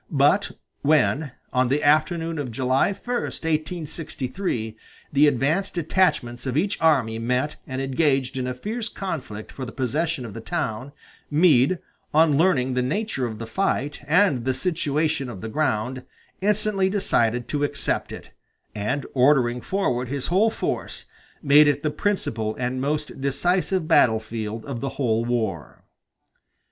[0.09, 4.75] But when, on the afternoon of July 1, 1863,
[5.13, 9.71] the advance detachments of each army met and engaged in a fierce conflict for the
[9.71, 10.91] possession of the town,
[11.29, 11.77] Meade,
[12.15, 16.01] on learning the nature of the fight, and the situation of the ground,
[16.41, 18.31] instantly decided to accept it,
[18.73, 21.05] and ordering forward his whole force,
[21.43, 25.83] made it the principal and most decisive battle field of the whole war.